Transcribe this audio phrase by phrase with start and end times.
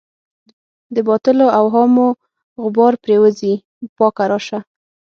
[0.95, 2.07] د باطلو اوهامو
[2.63, 3.53] غبار پرېوځي
[3.97, 4.59] پاکه راشه.